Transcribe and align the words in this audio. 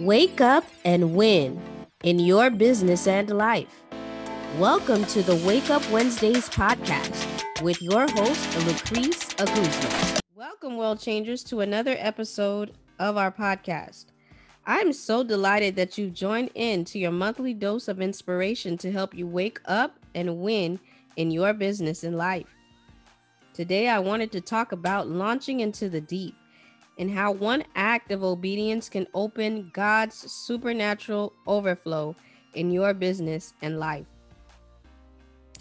Wake 0.00 0.40
up 0.40 0.64
and 0.82 1.14
win 1.14 1.60
in 2.04 2.18
your 2.18 2.48
business 2.48 3.06
and 3.06 3.28
life. 3.28 3.82
Welcome 4.58 5.04
to 5.04 5.20
the 5.20 5.36
Wake 5.46 5.68
Up 5.68 5.86
Wednesdays 5.90 6.48
podcast 6.48 7.42
with 7.60 7.82
your 7.82 8.10
host, 8.12 8.50
Lucrece 8.60 9.34
Aguzma. 9.36 10.20
Welcome, 10.34 10.78
world 10.78 11.00
changers, 11.00 11.44
to 11.44 11.60
another 11.60 11.96
episode 11.98 12.72
of 12.98 13.18
our 13.18 13.30
podcast. 13.30 14.06
I'm 14.64 14.94
so 14.94 15.22
delighted 15.22 15.76
that 15.76 15.98
you've 15.98 16.14
joined 16.14 16.48
in 16.54 16.86
to 16.86 16.98
your 16.98 17.12
monthly 17.12 17.52
dose 17.52 17.86
of 17.86 18.00
inspiration 18.00 18.78
to 18.78 18.90
help 18.90 19.12
you 19.12 19.26
wake 19.26 19.60
up 19.66 19.98
and 20.14 20.38
win 20.38 20.80
in 21.16 21.30
your 21.30 21.52
business 21.52 22.04
and 22.04 22.16
life. 22.16 22.46
Today, 23.52 23.86
I 23.88 23.98
wanted 23.98 24.32
to 24.32 24.40
talk 24.40 24.72
about 24.72 25.08
launching 25.08 25.60
into 25.60 25.90
the 25.90 26.00
deep 26.00 26.36
and 27.00 27.10
how 27.10 27.32
one 27.32 27.64
act 27.74 28.12
of 28.12 28.22
obedience 28.22 28.90
can 28.90 29.06
open 29.14 29.70
God's 29.72 30.14
supernatural 30.30 31.32
overflow 31.46 32.14
in 32.52 32.70
your 32.70 32.92
business 32.92 33.54
and 33.62 33.80
life. 33.80 34.04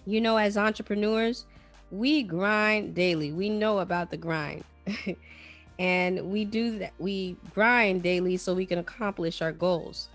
You 0.06 0.20
know, 0.20 0.36
as 0.36 0.58
entrepreneurs, 0.58 1.46
we 1.92 2.24
grind 2.24 2.94
daily. 2.94 3.32
We 3.32 3.48
know 3.48 3.80
about 3.80 4.12
the 4.12 4.18
grind. 4.18 4.66
and 5.80 6.30
we 6.30 6.44
do 6.44 6.78
that. 6.80 6.92
We 7.00 7.38
grind 7.54 8.04
daily 8.04 8.36
so 8.36 8.54
we 8.54 8.66
can 8.66 8.80
accomplish 8.80 9.42
our 9.42 9.54
goals. 9.54 10.10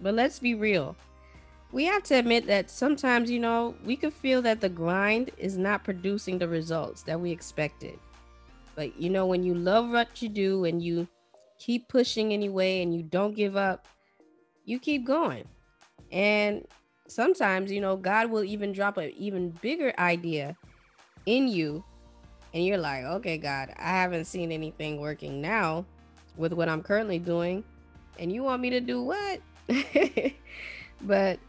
But 0.00 0.14
let's 0.14 0.38
be 0.38 0.54
real. 0.54 0.96
We 1.72 1.84
have 1.84 2.04
to 2.04 2.14
admit 2.14 2.46
that 2.46 2.70
sometimes, 2.70 3.30
you 3.30 3.38
know, 3.38 3.74
we 3.84 3.96
could 3.96 4.14
feel 4.14 4.40
that 4.42 4.62
the 4.62 4.70
grind 4.70 5.30
is 5.36 5.58
not 5.58 5.84
producing 5.84 6.38
the 6.38 6.48
results 6.48 7.02
that 7.02 7.20
we 7.20 7.32
expected. 7.32 7.98
But 8.74 9.00
you 9.00 9.10
know, 9.10 9.26
when 9.26 9.42
you 9.42 9.54
love 9.54 9.90
what 9.90 10.20
you 10.20 10.28
do 10.28 10.64
and 10.64 10.82
you 10.82 11.08
keep 11.58 11.88
pushing 11.88 12.32
anyway 12.32 12.82
and 12.82 12.94
you 12.94 13.02
don't 13.02 13.34
give 13.34 13.56
up, 13.56 13.86
you 14.64 14.78
keep 14.78 15.06
going. 15.06 15.44
And 16.10 16.66
sometimes, 17.08 17.70
you 17.70 17.80
know, 17.80 17.96
God 17.96 18.30
will 18.30 18.44
even 18.44 18.72
drop 18.72 18.96
an 18.96 19.12
even 19.16 19.50
bigger 19.62 19.92
idea 19.98 20.56
in 21.26 21.48
you. 21.48 21.84
And 22.52 22.64
you're 22.64 22.78
like, 22.78 23.04
okay, 23.04 23.36
God, 23.36 23.74
I 23.78 23.90
haven't 23.90 24.26
seen 24.26 24.52
anything 24.52 25.00
working 25.00 25.40
now 25.40 25.84
with 26.36 26.52
what 26.52 26.68
I'm 26.68 26.82
currently 26.82 27.18
doing. 27.18 27.64
And 28.18 28.32
you 28.32 28.42
want 28.42 28.62
me 28.62 28.70
to 28.70 28.80
do 28.80 29.02
what? 29.02 29.40
but, 31.02 31.40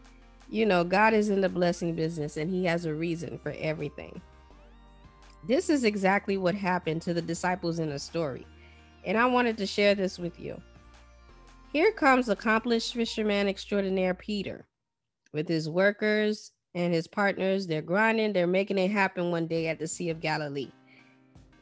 you 0.50 0.66
know, 0.66 0.82
God 0.82 1.14
is 1.14 1.28
in 1.28 1.40
the 1.40 1.48
blessing 1.48 1.94
business 1.94 2.36
and 2.36 2.50
He 2.50 2.64
has 2.64 2.86
a 2.86 2.94
reason 2.94 3.38
for 3.38 3.54
everything. 3.58 4.20
This 5.46 5.70
is 5.70 5.84
exactly 5.84 6.38
what 6.38 6.54
happened 6.56 7.02
to 7.02 7.14
the 7.14 7.22
disciples 7.22 7.78
in 7.78 7.90
the 7.90 7.98
story, 8.00 8.44
and 9.04 9.16
I 9.16 9.26
wanted 9.26 9.56
to 9.58 9.66
share 9.66 9.94
this 9.94 10.18
with 10.18 10.40
you. 10.40 10.60
Here 11.72 11.92
comes 11.92 12.28
accomplished 12.28 12.94
fisherman 12.94 13.46
extraordinaire 13.46 14.14
Peter 14.14 14.66
with 15.32 15.46
his 15.46 15.68
workers 15.68 16.50
and 16.74 16.92
his 16.92 17.06
partners. 17.06 17.66
They're 17.66 17.82
grinding, 17.82 18.32
they're 18.32 18.46
making 18.46 18.78
it 18.78 18.90
happen 18.90 19.30
one 19.30 19.46
day 19.46 19.68
at 19.68 19.78
the 19.78 19.86
Sea 19.86 20.10
of 20.10 20.20
Galilee. 20.20 20.70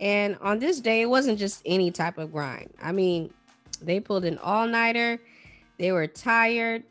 And 0.01 0.39
on 0.41 0.59
this 0.59 0.81
day, 0.81 1.03
it 1.03 1.11
wasn't 1.11 1.39
just 1.39 1.61
any 1.67 1.91
type 1.91 2.17
of 2.17 2.33
grind. 2.33 2.73
I 2.83 2.93
mean, 2.93 3.33
they 3.83 4.01
pulled 4.01 4.25
an 4.25 4.39
all 4.39 4.67
nighter, 4.67 5.21
they 5.79 5.93
were 5.93 6.07
tired, 6.07 6.85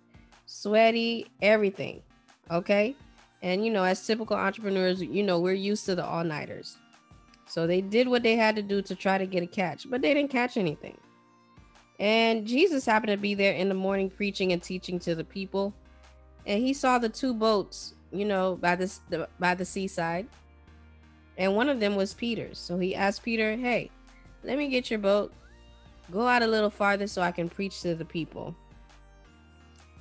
sweaty, 0.46 1.26
everything. 1.42 2.04
Okay. 2.52 2.96
And, 3.42 3.66
you 3.66 3.72
know, 3.72 3.84
as 3.84 4.06
typical 4.06 4.38
entrepreneurs, 4.38 5.02
you 5.02 5.24
know, 5.24 5.40
we're 5.40 5.54
used 5.54 5.86
to 5.88 5.96
the 5.96 6.06
all 6.06 6.24
nighters. 6.24 6.78
So 7.46 7.68
they 7.68 7.82
did 7.82 8.08
what 8.08 8.24
they 8.24 8.36
had 8.36 8.56
to 8.56 8.62
do 8.62 8.82
to 8.82 8.96
try 8.96 9.18
to 9.18 9.26
get 9.26 9.44
a 9.44 9.48
catch, 9.48 9.90
but 9.90 10.02
they 10.02 10.14
didn't 10.14 10.32
catch 10.32 10.58
anything. 10.58 10.98
And 12.00 12.48
Jesus 12.48 12.86
happened 12.86 13.12
to 13.12 13.18
be 13.18 13.34
there 13.34 13.54
in 13.54 13.70
the 13.70 13.76
morning 13.76 14.10
preaching 14.10 14.52
and 14.52 14.62
teaching 14.62 15.00
to 15.00 15.16
the 15.16 15.24
people. 15.24 15.74
And 16.46 16.62
he 16.62 16.74
saw 16.74 16.98
the 16.98 17.10
two 17.10 17.34
boats, 17.34 17.94
you 18.12 18.26
know, 18.26 18.56
by 18.56 18.76
this 18.76 19.02
the, 19.10 19.30
by 19.40 19.56
the 19.56 19.66
seaside. 19.66 20.28
And 21.38 21.56
one 21.56 21.70
of 21.70 21.80
them 21.80 21.96
was 21.96 22.14
Peter's. 22.14 22.60
So 22.60 22.78
he 22.78 22.96
asked 22.96 23.24
Peter, 23.24 23.56
"Hey, 23.56 23.90
let 24.44 24.58
me 24.58 24.70
get 24.70 24.90
your 24.90 25.00
boat. 25.00 25.34
Go 26.12 26.28
out 26.28 26.44
a 26.44 26.48
little 26.48 26.70
farther 26.70 27.08
so 27.08 27.22
I 27.22 27.32
can 27.32 27.50
preach 27.50 27.82
to 27.82 27.96
the 27.96 28.06
people." 28.06 28.56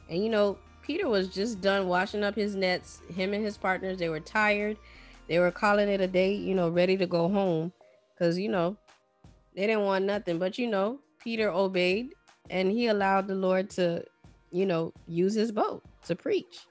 And 0.08 0.22
you 0.22 0.30
know, 0.30 0.58
Peter 0.82 1.08
was 1.08 1.28
just 1.28 1.60
done 1.60 1.86
washing 1.86 2.24
up 2.24 2.34
his 2.34 2.56
nets. 2.56 3.00
Him 3.14 3.32
and 3.34 3.44
his 3.44 3.56
partners, 3.56 3.98
they 3.98 4.08
were 4.08 4.20
tired 4.20 4.76
they 5.32 5.38
were 5.38 5.50
calling 5.50 5.88
it 5.88 6.02
a 6.02 6.06
day, 6.06 6.34
you 6.34 6.54
know, 6.54 6.68
ready 6.68 6.94
to 6.94 7.06
go 7.06 7.26
home 7.26 7.72
because, 8.12 8.38
you 8.38 8.50
know, 8.50 8.76
they 9.56 9.66
didn't 9.66 9.86
want 9.86 10.04
nothing. 10.04 10.38
But, 10.38 10.58
you 10.58 10.66
know, 10.66 10.98
Peter 11.24 11.50
obeyed 11.50 12.10
and 12.50 12.70
he 12.70 12.88
allowed 12.88 13.28
the 13.28 13.34
Lord 13.34 13.70
to, 13.70 14.04
you 14.50 14.66
know, 14.66 14.92
use 15.08 15.32
his 15.32 15.50
boat 15.50 15.82
to 16.04 16.14
preach. 16.14 16.66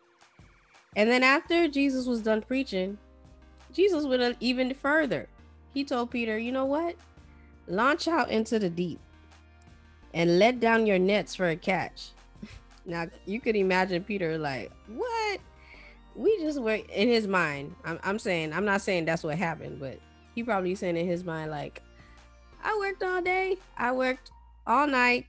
And 0.96 1.10
then 1.10 1.24
after 1.24 1.68
Jesus 1.68 2.06
was 2.06 2.22
done 2.22 2.44
preaching, 2.44 3.00
Jesus 3.74 4.06
went 4.06 4.38
even 4.40 4.76
further. 4.76 5.28
He 5.74 5.84
told 5.84 6.12
Peter, 6.12 6.38
you 6.38 6.52
know 6.52 6.66
what? 6.66 6.96
Launch 7.66 8.08
out 8.08 8.30
into 8.30 8.60
the 8.60 8.70
deep 8.70 9.00
and 10.14 10.38
let 10.38 10.60
down 10.60 10.86
your 10.86 11.00
nets 11.00 11.34
for 11.34 11.50
a 11.50 11.56
catch. 11.56 12.12
now, 12.86 13.08
you 13.26 13.42
could 13.42 13.56
imagine 13.56 14.04
Peter 14.04 14.38
like, 14.38 14.72
what? 14.86 15.40
We 16.16 16.38
just 16.40 16.62
were 16.62 16.74
in 16.74 17.08
his 17.08 17.28
mind. 17.28 17.76
I'm, 17.86 18.00
I'm 18.04 18.20
saying, 18.20 18.54
I'm 18.54 18.66
not 18.66 18.82
saying 18.82 19.06
that's 19.06 19.24
what 19.24 19.38
happened, 19.38 19.80
but 19.80 20.00
he 20.36 20.44
probably 20.44 20.76
saying 20.76 20.98
in 20.98 21.08
his 21.08 21.24
mind, 21.24 21.52
like, 21.52 21.82
I 22.64 22.78
worked 22.80 23.04
all 23.04 23.22
day, 23.22 23.58
I 23.78 23.92
worked 23.92 24.32
all 24.68 24.88
night, 24.88 25.28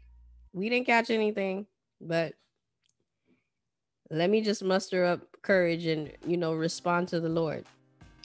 we 0.52 0.68
didn't 0.68 0.86
catch 0.86 1.10
anything, 1.10 1.66
but 2.00 2.34
let 4.10 4.28
me 4.28 4.42
just 4.42 4.62
muster 4.62 5.04
up 5.04 5.20
courage 5.42 5.86
and, 5.86 6.12
you 6.26 6.36
know, 6.36 6.52
respond 6.52 7.08
to 7.08 7.20
the 7.20 7.28
Lord. 7.28 7.64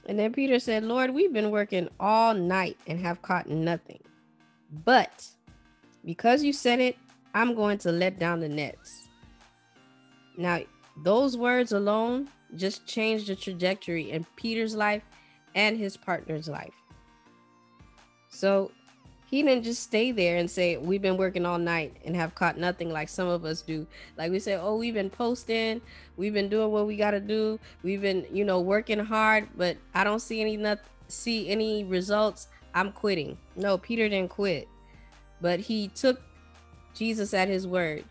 And 0.07 0.19
then 0.19 0.33
Peter 0.33 0.59
said, 0.59 0.83
Lord, 0.83 1.13
we've 1.13 1.33
been 1.33 1.51
working 1.51 1.87
all 1.99 2.33
night 2.33 2.77
and 2.87 2.99
have 2.99 3.21
caught 3.21 3.47
nothing. 3.47 4.01
But 4.85 5.25
because 6.05 6.43
you 6.43 6.53
said 6.53 6.79
it, 6.79 6.97
I'm 7.33 7.55
going 7.55 7.77
to 7.79 7.91
let 7.91 8.19
down 8.19 8.39
the 8.39 8.49
nets. 8.49 9.07
Now, 10.37 10.61
those 11.03 11.37
words 11.37 11.71
alone 11.71 12.27
just 12.55 12.85
changed 12.85 13.27
the 13.27 13.35
trajectory 13.35 14.11
in 14.11 14.25
Peter's 14.35 14.75
life 14.75 15.03
and 15.55 15.77
his 15.77 15.97
partner's 15.97 16.47
life. 16.47 16.73
So 18.29 18.71
he 19.25 19.43
didn't 19.43 19.63
just 19.63 19.83
stay 19.83 20.11
there 20.11 20.37
and 20.37 20.49
say, 20.49 20.77
We've 20.77 21.01
been 21.01 21.17
working 21.17 21.45
all 21.45 21.57
night 21.57 21.97
and 22.05 22.15
have 22.15 22.33
caught 22.33 22.57
nothing 22.57 22.91
like 22.91 23.09
some 23.09 23.27
of 23.27 23.43
us 23.43 23.61
do. 23.61 23.85
Like 24.17 24.31
we 24.31 24.39
say, 24.39 24.55
Oh, 24.55 24.77
we've 24.77 24.93
been 24.93 25.09
posting, 25.09 25.81
we've 26.15 26.33
been 26.33 26.49
doing 26.49 26.71
what 26.71 26.87
we 26.87 26.95
got 26.95 27.11
to 27.11 27.19
do, 27.19 27.59
we've 27.83 28.01
been, 28.01 28.25
you 28.31 28.45
know, 28.45 28.61
working 28.61 28.99
hard, 28.99 29.49
but 29.57 29.77
I 29.93 30.03
don't 30.03 30.21
see 30.21 30.41
any 30.41 30.55
not 30.57 30.79
see 31.07 31.49
any 31.49 31.83
results. 31.83 32.47
I'm 32.73 32.91
quitting. 32.91 33.37
No, 33.55 33.77
Peter 33.77 34.07
didn't 34.07 34.29
quit, 34.29 34.67
but 35.41 35.59
he 35.59 35.89
took 35.89 36.21
Jesus 36.93 37.33
at 37.33 37.47
his 37.47 37.67
word 37.67 38.05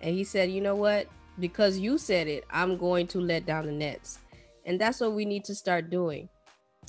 and 0.00 0.14
he 0.14 0.22
said, 0.22 0.50
You 0.50 0.60
know 0.60 0.76
what? 0.76 1.08
Because 1.38 1.78
you 1.78 1.98
said 1.98 2.28
it, 2.28 2.44
I'm 2.50 2.76
going 2.76 3.06
to 3.08 3.20
let 3.20 3.46
down 3.46 3.66
the 3.66 3.72
nets. 3.72 4.18
And 4.64 4.80
that's 4.80 5.00
what 5.00 5.12
we 5.12 5.24
need 5.24 5.44
to 5.44 5.54
start 5.54 5.90
doing. 5.90 6.28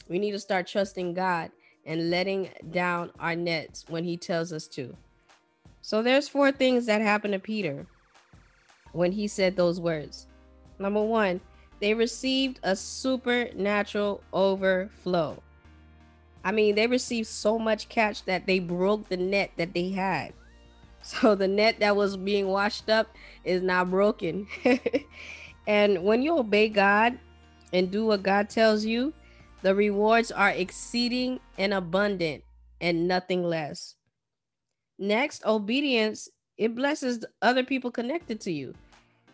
We 0.09 0.20
need 0.20 0.31
to 0.31 0.40
start 0.40 0.68
trusting 0.68 1.14
God 1.14 1.52
and 1.86 2.09
letting 2.09 2.50
down 2.72 3.12
our 3.20 3.36
nets 3.36 3.86
when 3.88 4.03
he 4.03 4.18
tells 4.18 4.53
us 4.53 4.68
to. 4.70 4.96
So 5.82 6.02
there's 6.02 6.30
four 6.30 6.52
things 6.52 6.86
that 6.86 7.02
happened 7.02 7.34
to 7.34 7.40
Peter 7.40 7.86
when 8.94 9.12
he 9.12 9.28
said 9.28 9.56
those 9.56 9.80
words. 9.82 10.28
Number 10.80 11.02
1, 11.02 11.42
they 11.80 11.94
received 11.94 12.59
a 12.64 12.76
supernatural 12.76 14.24
overflow. 14.32 15.42
I 16.46 16.52
mean, 16.52 16.76
they 16.76 16.88
received 16.88 17.28
so 17.28 17.58
much 17.58 17.90
catch 17.90 18.24
that 18.26 18.46
they 18.46 18.59
broke 18.59 19.09
the 19.09 19.18
net 19.18 19.52
that 19.58 19.74
they 19.74 19.90
had. 19.90 20.34
So 21.03 21.36
the 21.36 21.47
net 21.50 21.80
that 21.80 21.96
was 21.96 22.16
being 22.16 22.47
washed 22.47 22.90
up 22.90 23.14
is 23.44 23.61
now 23.61 23.84
broken. 23.84 24.47
and 25.67 26.03
when 26.03 26.22
you 26.22 26.38
obey 26.38 26.70
God 26.70 27.20
and 27.73 27.91
do 27.91 28.05
what 28.05 28.23
God 28.23 28.50
tells 28.50 28.85
you, 28.85 29.14
the 29.64 29.76
rewards 29.76 30.32
are 30.32 30.52
exceeding 30.52 31.40
and 31.58 31.73
abundant 31.73 32.44
and 32.79 33.08
nothing 33.08 33.44
less. 33.44 33.96
Next, 34.97 35.46
obedience 35.46 36.29
it 36.58 36.76
blesses 36.76 37.26
other 37.41 37.64
people 37.64 37.91
connected 37.91 38.40
to 38.41 38.52
you. 38.52 38.73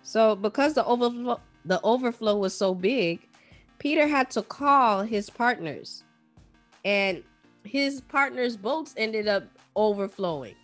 So 0.01 0.35
because 0.35 0.73
the 0.73 0.85
overflow 0.85 1.39
the 1.65 1.81
overflow 1.83 2.37
was 2.37 2.55
so 2.55 2.73
big, 2.73 3.27
Peter 3.77 4.07
had 4.07 4.31
to 4.31 4.41
call 4.41 5.03
his 5.03 5.29
partners. 5.29 6.03
And 6.85 7.23
his 7.63 8.01
partners' 8.01 8.55
boats 8.55 8.93
ended 8.97 9.27
up 9.27 9.43
overflowing. 9.75 10.55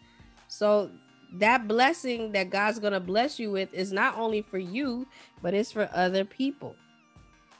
So 0.47 0.91
that 1.33 1.67
blessing 1.67 2.31
that 2.31 2.49
God's 2.49 2.79
going 2.79 2.93
to 2.93 2.99
bless 2.99 3.39
you 3.39 3.51
with 3.51 3.73
is 3.73 3.91
not 3.91 4.17
only 4.17 4.41
for 4.41 4.57
you, 4.57 5.07
but 5.41 5.53
it's 5.53 5.71
for 5.71 5.89
other 5.93 6.23
people. 6.23 6.75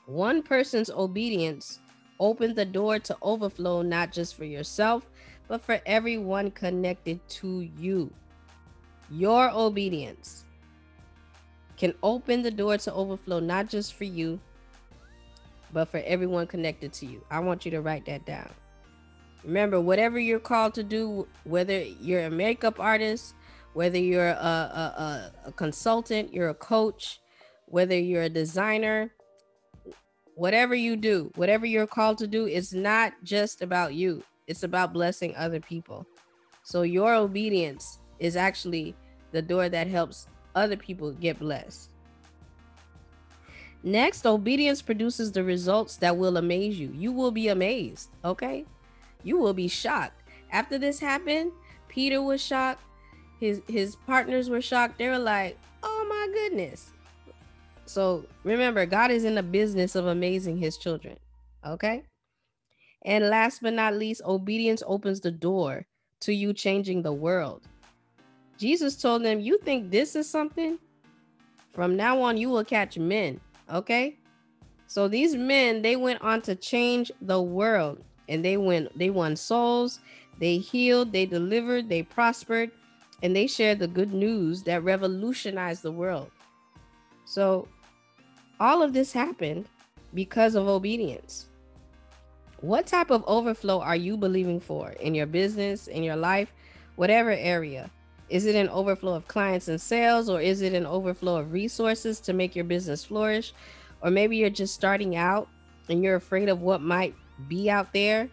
One 0.06 0.44
person's 0.44 0.90
obedience 0.90 1.80
opens 2.20 2.56
the 2.56 2.66
door 2.66 3.00
to 3.00 3.18
overflow, 3.22 3.82
not 3.82 4.12
just 4.12 4.36
for 4.36 4.46
yourself, 4.46 5.10
but 5.48 5.62
for 5.62 5.80
everyone 5.86 6.52
connected 6.52 7.20
to 7.28 7.70
you. 7.78 8.12
Your 9.10 9.52
obedience 9.52 10.46
can 11.78 11.94
open 12.02 12.42
the 12.42 12.52
door 12.52 12.78
to 12.78 12.94
overflow, 12.94 13.40
not 13.40 13.68
just 13.68 13.94
for 13.94 14.06
you, 14.06 14.40
but 15.74 15.90
for 15.90 16.02
everyone 16.06 16.48
connected 16.48 16.94
to 16.94 17.06
you. 17.06 17.24
I 17.30 17.40
want 17.40 17.66
you 17.66 17.72
to 17.72 17.82
write 17.82 18.06
that 18.06 18.26
down. 18.26 18.50
Remember, 19.46 19.80
whatever 19.80 20.20
you're 20.20 20.40
called 20.40 20.74
to 20.74 20.84
do, 20.84 21.28
whether 21.44 21.80
you're 21.80 22.26
a 22.26 22.32
makeup 22.32 22.80
artist, 22.80 23.36
whether 23.74 23.98
you're 23.98 24.30
a, 24.30 24.32
a, 24.32 25.32
a, 25.46 25.50
a 25.50 25.52
consultant, 25.52 26.34
you're 26.34 26.50
a 26.50 26.56
coach, 26.56 27.20
whether 27.68 27.98
you're 27.98 28.24
a 28.24 28.30
designer, 28.30 29.12
whatever 30.34 30.74
you 30.74 30.96
do, 30.96 31.32
whatever 31.36 31.66
you're 31.66 31.86
called 31.86 32.18
to 32.18 32.28
do, 32.28 32.46
it's 32.48 32.74
not 32.74 33.14
just 33.24 33.62
about 33.62 33.94
you, 33.94 34.24
it's 34.48 34.64
about 34.64 34.94
blessing 34.94 35.36
other 35.36 35.60
people. 35.60 36.06
So, 36.64 36.82
your 36.82 37.14
obedience 37.14 38.00
is 38.20 38.36
actually 38.36 38.96
the 39.32 39.42
door 39.42 39.70
that 39.70 39.88
helps 39.88 40.28
other 40.56 40.78
people 40.78 41.12
get 41.12 41.38
blessed. 41.38 41.90
Next, 43.84 44.26
obedience 44.26 44.82
produces 44.82 45.32
the 45.32 45.44
results 45.44 45.98
that 45.98 46.18
will 46.18 46.38
amaze 46.38 46.80
you. 46.80 46.92
You 46.96 47.12
will 47.12 47.30
be 47.30 47.50
amazed, 47.50 48.10
okay? 48.24 48.66
You 49.26 49.38
will 49.38 49.54
be 49.54 49.68
shocked. 49.68 50.22
After 50.52 50.78
this 50.78 51.00
happened, 51.00 51.52
Peter 51.90 52.22
was 52.22 52.42
shocked. 52.42 52.82
His 53.42 53.62
his 53.68 53.98
partners 54.08 54.50
were 54.50 54.62
shocked. 54.62 54.98
They 54.98 55.10
were 55.10 55.20
like, 55.20 55.58
"Oh 55.84 56.06
my 56.08 56.34
goodness." 56.34 56.94
So, 57.86 58.26
remember, 58.44 58.86
God 58.86 59.12
is 59.12 59.26
in 59.26 59.36
the 59.36 59.44
business 59.44 59.96
of 59.96 60.08
amazing 60.08 60.58
his 60.58 60.78
children, 60.78 61.18
okay? 61.66 62.04
And 63.04 63.30
last 63.30 63.62
but 63.62 63.74
not 63.74 63.94
least, 63.94 64.22
obedience 64.26 64.82
opens 64.86 65.20
the 65.20 65.32
door 65.32 65.86
to 66.22 66.34
you 66.34 66.54
changing 66.54 67.04
the 67.04 67.14
world. 67.14 67.62
Jesus 68.58 68.96
told 68.96 69.24
them, 69.24 69.40
You 69.40 69.60
think 69.60 69.92
this 69.92 70.16
is 70.16 70.28
something? 70.30 70.80
From 71.72 71.96
now 71.96 72.22
on, 72.22 72.38
you 72.38 72.50
will 72.50 72.64
catch 72.64 72.98
men. 72.98 73.40
Okay. 73.72 74.18
So 74.88 75.08
these 75.08 75.36
men, 75.36 75.82
they 75.82 75.96
went 75.96 76.22
on 76.22 76.42
to 76.44 76.56
change 76.56 77.12
the 77.22 77.42
world 77.42 78.04
and 78.30 78.44
they 78.44 78.58
went, 78.58 78.98
they 78.98 79.10
won 79.10 79.36
souls, 79.36 80.00
they 80.40 80.58
healed, 80.58 81.12
they 81.12 81.26
delivered, 81.26 81.90
they 81.90 82.04
prospered, 82.04 82.72
and 83.24 83.36
they 83.36 83.48
shared 83.48 83.80
the 83.80 83.88
good 83.88 84.14
news 84.14 84.64
that 84.64 84.84
revolutionized 84.84 85.84
the 85.84 85.92
world. 85.92 86.30
So 87.26 87.68
all 88.60 88.82
of 88.82 88.94
this 88.94 89.12
happened 89.12 89.68
because 90.14 90.56
of 90.56 90.68
obedience. 90.68 91.48
What 92.62 92.88
type 92.88 93.12
of 93.12 93.24
overflow 93.28 93.80
are 93.80 93.96
you 93.96 94.18
believing 94.18 94.60
for 94.60 94.92
in 94.92 95.14
your 95.14 95.26
business, 95.26 95.88
in 95.88 96.04
your 96.04 96.16
life, 96.16 96.52
whatever 96.96 97.32
area? 97.32 97.90
Is 98.30 98.46
it 98.46 98.56
an 98.56 98.70
overflow 98.70 99.14
of 99.14 99.28
clients 99.28 99.68
and 99.68 99.80
sales, 99.80 100.30
or 100.30 100.42
is 100.42 100.62
it 100.62 100.74
an 100.74 100.86
overflow 100.86 101.38
of 101.38 101.52
resources 101.52 102.20
to 102.22 102.34
make 102.34 102.56
your 102.56 102.66
business 102.66 103.06
flourish? 103.06 103.54
Or 104.02 104.10
maybe 104.10 104.38
you're 104.38 104.50
just 104.50 104.74
starting 104.74 105.16
out 105.16 105.48
and 105.90 106.04
you're 106.04 106.16
afraid 106.16 106.50
of 106.50 106.62
what 106.62 106.82
might 106.82 107.14
be 107.48 107.70
out 107.70 107.94
there. 107.94 108.30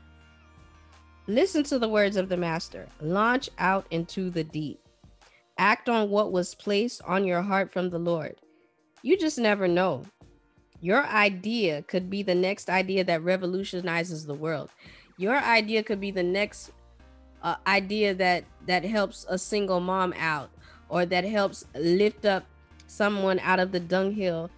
Listen 1.26 1.62
to 1.64 1.78
the 1.78 1.88
words 1.88 2.16
of 2.16 2.28
the 2.28 2.37
master 2.37 2.87
launch 3.00 3.49
out 3.58 3.87
into 3.90 4.31
the 4.31 4.44
deep. 4.44 4.81
Act 5.58 5.88
on 5.88 6.10
what 6.10 6.32
was 6.32 6.54
placed 6.54 7.02
on 7.02 7.25
your 7.25 7.43
heart 7.43 7.72
from 7.72 7.90
the 7.90 7.99
Lord. 7.99 8.37
You 9.02 9.16
just 9.19 9.38
never 9.38 9.69
know. 9.69 10.02
Your 10.81 11.04
idea 11.06 11.82
could 11.82 12.10
be 12.10 12.22
the 12.22 12.34
next 12.34 12.69
idea 12.69 13.04
that 13.04 13.22
revolutionizes 13.22 14.26
the 14.26 14.34
world. 14.34 14.70
Your 15.16 15.37
idea 15.37 15.82
could 15.82 16.00
be 16.00 16.10
the 16.10 16.22
next 16.22 16.72
uh, 17.43 17.56
idea 17.66 18.14
that 18.14 18.44
that 18.66 18.84
helps 18.84 19.26
a 19.28 19.38
single 19.38 19.81
mom 19.81 20.14
out 20.19 20.50
or 20.88 21.06
that 21.06 21.25
helps 21.25 21.64
lift 21.75 22.25
up 22.25 22.44
someone 22.87 23.38
out 23.40 23.60
of 23.60 23.72
the 23.72 23.81
dunghill 23.81 24.50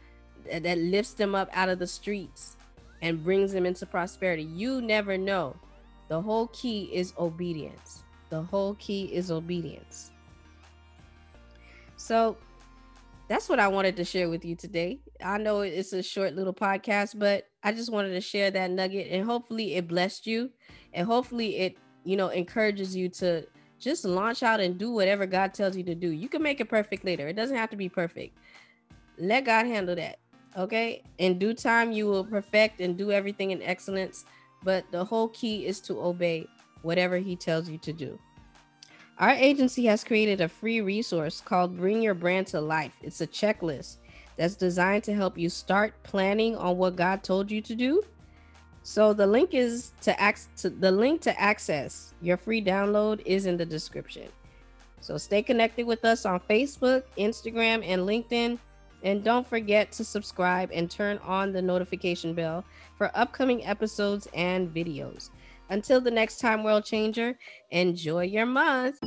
that, 0.51 0.63
that 0.63 0.79
lifts 0.79 1.13
them 1.15 1.35
up 1.35 1.49
out 1.53 1.69
of 1.69 1.79
the 1.79 1.87
streets 1.87 2.57
and 3.05 3.23
brings 3.23 3.53
them 3.53 3.67
into 3.67 3.87
prosperity 3.87 4.43
you 4.43 4.81
never 4.81 5.17
know 5.17 5.55
the 6.09 6.21
whole 6.21 6.49
key 6.49 6.91
is 6.93 7.13
obedience 7.19 8.03
the 8.31 8.43
whole 8.43 8.75
key 8.75 9.05
is 9.05 9.31
obedience 9.31 10.11
so 11.97 12.37
that's 13.29 13.49
what 13.49 13.59
I 13.59 13.69
wanted 13.69 13.97
to 13.97 14.05
share 14.05 14.29
with 14.29 14.45
you 14.45 14.55
today. 14.55 14.99
I 15.25 15.39
know 15.39 15.63
it's 15.63 15.95
a 15.95 16.03
short 16.03 16.35
little 16.35 16.53
podcast, 16.53 17.19
but 17.19 17.47
I 17.63 17.73
just 17.73 17.91
wanted 17.91 18.11
to 18.11 18.21
share 18.21 18.51
that 18.51 18.71
nugget 18.71 19.09
and 19.11 19.25
hopefully 19.25 19.77
it 19.77 19.89
blessed 19.89 20.27
you 20.27 20.51
and 20.93 21.07
hopefully 21.07 21.57
it 21.57 21.79
you 22.05 22.17
know, 22.17 22.29
encourages 22.29 22.95
you 22.95 23.09
to 23.09 23.47
just 23.79 24.05
launch 24.05 24.43
out 24.43 24.61
and 24.61 24.79
do 24.79 24.91
whatever 24.91 25.27
God 25.27 25.53
tells 25.53 25.77
you 25.77 25.83
to 25.85 25.95
do. 25.95 26.11
You 26.11 26.29
can 26.29 26.43
make 26.43 26.61
it 26.61 26.69
perfect 26.69 27.05
later. 27.05 27.27
It 27.29 27.35
doesn't 27.35 27.57
have 27.57 27.71
to 27.71 27.77
be 27.77 27.89
perfect. 27.89 28.39
Let 29.19 29.45
God 29.45 29.67
handle 29.67 29.97
that. 29.97 30.19
Okay. 30.57 31.03
In 31.19 31.39
due 31.39 31.55
time, 31.55 31.93
you 31.93 32.07
will 32.07 32.25
perfect 32.25 32.81
and 32.81 32.97
do 32.97 33.11
everything 33.11 33.51
in 33.51 33.63
excellence. 33.63 34.25
But 34.63 34.85
the 34.91 35.05
whole 35.05 35.29
key 35.29 35.67
is 35.67 35.81
to 35.83 36.01
obey 36.01 36.47
whatever 36.83 37.19
He 37.19 37.37
tells 37.37 37.69
you 37.69 37.79
to 37.79 37.93
do. 37.93 38.19
Our 39.19 39.31
agency 39.31 39.85
has 39.87 40.03
created 40.03 40.41
a 40.41 40.49
free 40.49 40.81
resource 40.81 41.41
called 41.41 41.77
Bring 41.77 42.03
Your 42.03 42.15
Brand 42.15 42.49
to 42.49 42.61
Life. 42.61 42.95
It's 43.03 43.21
a 43.21 43.27
checklist 43.27 43.99
that's 44.37 44.57
designed 44.57 45.05
to 45.05 45.15
help 45.15 45.39
you 45.39 45.49
start 45.49 45.95
planning 46.03 46.57
on 46.57 46.77
what 46.77 46.97
God 46.97 47.23
told 47.23 47.51
you 47.51 47.61
to 47.63 47.75
do 47.75 48.03
so 48.87 49.15
the 49.15 49.27
link 49.27 49.55
is 49.55 49.93
to 50.03 50.21
access 50.21 50.49
to 50.61 50.69
the 50.69 50.91
link 50.91 51.23
to 51.23 51.41
access 51.41 52.13
your 52.21 52.37
free 52.37 52.63
download 52.63 53.23
is 53.25 53.47
in 53.47 53.57
the 53.57 53.65
description. 53.65 54.29
So 55.01 55.17
stay 55.17 55.43
connected 55.43 55.87
with 55.87 56.05
us 56.05 56.27
on 56.27 56.39
Facebook, 56.41 57.03
Instagram, 57.17 57.83
and 57.83 58.03
LinkedIn. 58.03 58.59
And 59.05 59.23
don't 59.23 59.47
forget 59.47 59.93
to 59.93 60.05
subscribe 60.05 60.71
and 60.73 60.91
turn 60.91 61.19
on 61.19 61.53
the 61.53 61.63
notification 61.63 62.35
bell 62.35 62.65
for 62.97 63.11
upcoming 63.15 63.65
episodes 63.65 64.27
and 64.35 64.75
videos. 64.75 65.31
Until 65.71 66.01
the 66.01 66.11
next 66.11 66.39
time, 66.39 66.65
World 66.65 66.85
Changer, 66.85 67.39
enjoy 67.71 68.25
your 68.25 68.47
month. 68.47 68.99